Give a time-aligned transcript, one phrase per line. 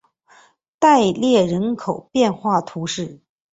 [0.79, 3.21] 蒂勒人口变化图示